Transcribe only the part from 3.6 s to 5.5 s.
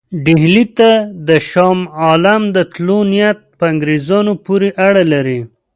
انګرېزانو پورې اړه لري.